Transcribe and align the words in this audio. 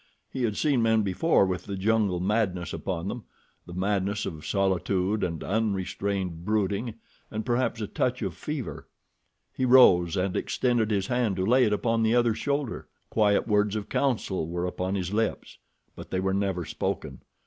He 0.33 0.45
had 0.45 0.57
seen 0.57 0.81
men 0.81 1.03
before 1.03 1.45
with 1.45 1.65
the 1.65 1.75
jungle 1.77 2.19
madness 2.19 2.73
upon 2.73 3.07
them—the 3.07 3.73
madness 3.75 4.25
of 4.25 4.43
solitude 4.47 5.23
and 5.23 5.43
unrestrained 5.43 6.43
brooding, 6.43 6.95
and 7.29 7.45
perhaps 7.45 7.81
a 7.81 7.85
touch 7.85 8.23
of 8.23 8.33
fever. 8.33 8.87
He 9.53 9.63
rose 9.63 10.17
and 10.17 10.35
extended 10.35 10.89
his 10.89 11.05
hand 11.05 11.35
to 11.35 11.45
lay 11.45 11.65
it 11.65 11.71
upon 11.71 12.01
the 12.01 12.15
other's 12.15 12.39
shoulder. 12.39 12.87
Quiet 13.11 13.47
words 13.47 13.75
of 13.75 13.89
counsel 13.89 14.47
were 14.47 14.65
upon 14.65 14.95
his 14.95 15.13
lips; 15.13 15.59
but 15.95 16.09
they 16.09 16.19
were 16.19 16.33
never 16.33 16.65
spoken. 16.65 17.21